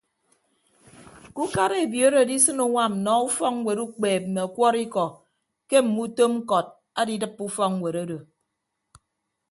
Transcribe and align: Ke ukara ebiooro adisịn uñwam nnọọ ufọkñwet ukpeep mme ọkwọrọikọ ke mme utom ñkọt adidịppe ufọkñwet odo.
Ke 1.33 1.39
ukara 1.45 1.75
ebiooro 1.85 2.17
adisịn 2.21 2.57
uñwam 2.65 2.93
nnọọ 2.97 3.19
ufọkñwet 3.27 3.79
ukpeep 3.85 4.23
mme 4.27 4.41
ọkwọrọikọ 4.47 5.05
ke 5.69 5.77
mme 5.83 5.99
utom 6.05 6.31
ñkọt 6.39 6.67
adidịppe 6.99 7.41
ufọkñwet 7.49 7.95
odo. 8.03 8.17